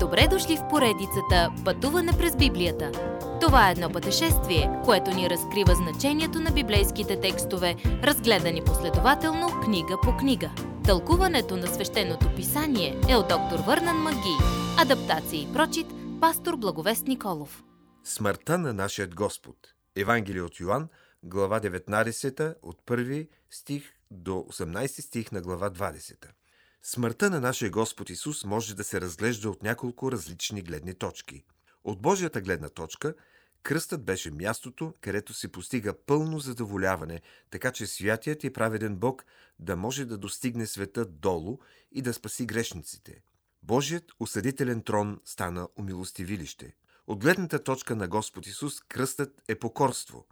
[0.00, 2.92] Добре дошли в поредицата Пътуване през Библията.
[3.40, 10.16] Това е едно пътешествие, което ни разкрива значението на библейските текстове, разгледани последователно книга по
[10.16, 10.50] книга.
[10.84, 14.36] Тълкуването на свещеното писание е от доктор Върнан Маги.
[14.78, 15.86] Адаптация и прочит,
[16.20, 17.64] пастор Благовест Николов.
[18.04, 19.56] Смъртта на нашият Господ.
[19.96, 20.88] Евангелие от Йоанн,
[21.22, 26.37] глава 19, от 1 стих до 18 стих на глава 20.
[26.82, 31.44] Смъртта на нашия Господ Исус може да се разглежда от няколко различни гледни точки.
[31.84, 33.14] От Божията гледна точка,
[33.62, 39.24] кръстът беше мястото, където се постига пълно задоволяване, така че святият и праведен Бог
[39.58, 41.58] да може да достигне света долу
[41.92, 43.22] и да спаси грешниците.
[43.62, 46.74] Божият осъдителен трон стана умилостивилище.
[47.06, 50.26] От гледната точка на Господ Исус, кръстът е покорство,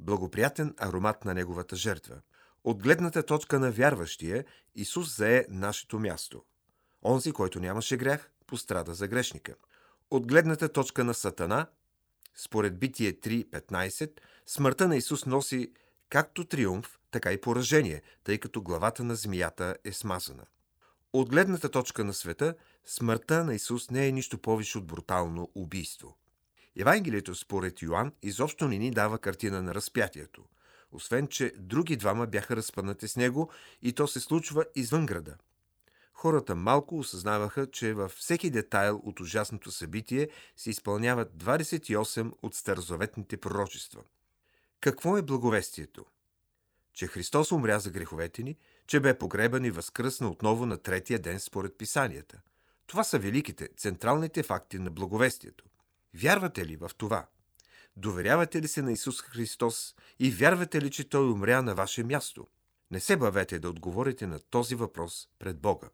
[0.00, 2.20] благоприятен аромат на Неговата жертва–
[2.64, 4.44] от гледната точка на вярващия,
[4.74, 6.42] Исус зае нашето място.
[7.04, 9.54] Онзи, който нямаше грях, пострада за грешника.
[10.10, 11.66] От гледната точка на Сатана,
[12.36, 14.10] според Битие 3.15,
[14.46, 15.72] смъртта на Исус носи
[16.08, 20.44] както триумф, така и поражение, тъй като главата на змията е смазана.
[21.12, 22.54] От гледната точка на света,
[22.86, 26.16] смъртта на Исус не е нищо повече от брутално убийство.
[26.76, 30.44] Евангелието според Йоанн изобщо не ни дава картина на разпятието–
[30.92, 33.50] освен че други двама бяха разпънати с него
[33.82, 35.36] и то се случва извън града.
[36.12, 43.36] Хората малко осъзнаваха, че във всеки детайл от ужасното събитие се изпълняват 28 от старозаветните
[43.36, 44.02] пророчества.
[44.80, 46.04] Какво е благовестието?
[46.94, 48.56] Че Христос умря за греховете ни,
[48.86, 52.40] че бе погребан и възкръсна отново на третия ден според писанията.
[52.86, 55.64] Това са великите, централните факти на благовестието.
[56.14, 57.26] Вярвате ли в това?
[57.96, 62.46] Доверявате ли се на Исус Христос и вярвате ли, че Той умря на ваше място?
[62.90, 65.88] Не се бавете да отговорите на този въпрос пред Бога.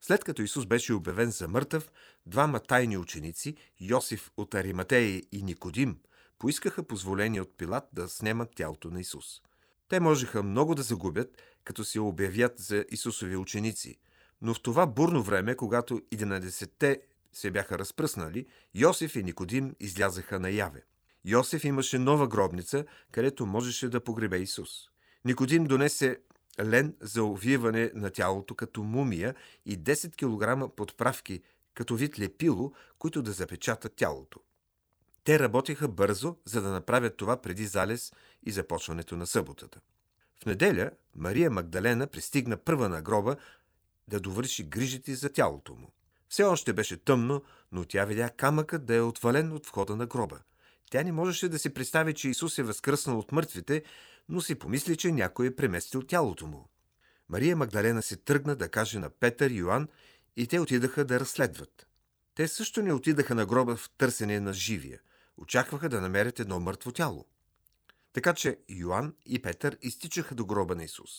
[0.00, 1.92] След като Исус беше обявен за мъртъв,
[2.26, 5.98] двама тайни ученици, Йосиф от Ариматея и Никодим,
[6.38, 9.42] поискаха позволение от Пилат да снемат тялото на Исус.
[9.88, 13.98] Те можеха много да загубят, като се обявят за Исусови ученици,
[14.42, 17.00] но в това бурно време, когато 11-те
[17.32, 20.82] се бяха разпръснали, Йосиф и Никодим излязаха наяве.
[21.24, 24.70] Йосиф имаше нова гробница, където можеше да погребе Исус.
[25.24, 26.18] Никодим донесе
[26.60, 29.34] лен за увиване на тялото като мумия
[29.66, 30.14] и 10
[30.68, 31.42] кг подправки
[31.74, 34.40] като вид лепило, които да запечатат тялото.
[35.24, 39.80] Те работеха бързо, за да направят това преди залез и започването на съботата.
[40.42, 43.36] В неделя Мария Магдалена пристигна първа на гроба
[44.08, 45.92] да довърши грижите за тялото му.
[46.28, 47.42] Все още беше тъмно,
[47.72, 50.40] но тя видя камъкът да е отвален от входа на гроба–
[50.94, 53.82] тя не можеше да си представи, че Исус е възкръснал от мъртвите,
[54.28, 56.68] но си помисли, че някой е преместил тялото му.
[57.28, 59.88] Мария Магдалена се тръгна да каже на Петър и Йоанн
[60.36, 61.86] и те отидаха да разследват.
[62.34, 65.00] Те също не отидаха на гроба в търсене на живия.
[65.36, 67.24] Очакваха да намерят едно мъртво тяло.
[68.12, 71.10] Така че Йоанн и Петър изтичаха до гроба на Исус.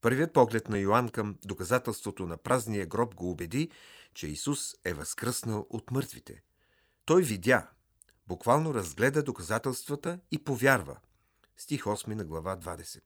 [0.00, 3.70] Първият поглед на Йоанн към доказателството на празния гроб го убеди,
[4.14, 6.42] че Исус е възкръснал от мъртвите.
[7.04, 7.68] Той видя,
[8.32, 10.96] буквално разгледа доказателствата и повярва.
[11.56, 13.00] Стих 8 на глава 20.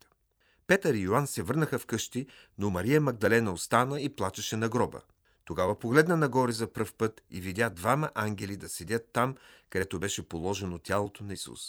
[0.66, 2.26] Петър и Йоанн се върнаха вкъщи,
[2.58, 5.00] но Мария Магдалена остана и плачеше на гроба.
[5.44, 9.36] Тогава погледна нагоре за пръв път и видя двама ангели да седят там,
[9.70, 11.60] където беше положено тялото на Исус.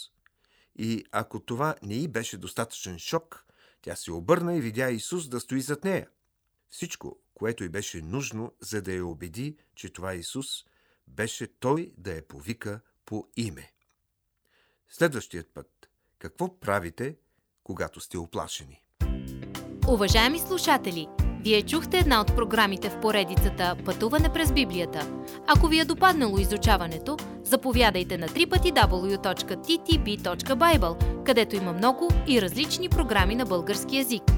[0.76, 3.44] И ако това не й беше достатъчен шок,
[3.82, 6.08] тя се обърна и видя Исус да стои зад нея.
[6.70, 10.64] Всичко, което й беше нужно, за да я убеди, че това Исус,
[11.08, 13.72] беше той да я повика по име.
[14.88, 15.88] Следващият път.
[16.18, 17.16] Какво правите,
[17.64, 18.82] когато сте оплашени?
[19.88, 21.08] Уважаеми слушатели,
[21.44, 25.24] вие чухте една от програмите в поредицата Пътуване през Библията.
[25.46, 33.46] Ако ви е допаднало изучаването, заповядайте на www.ttb.bible, където има много и различни програми на
[33.46, 34.37] български язик.